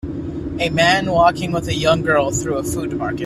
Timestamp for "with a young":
1.51-2.01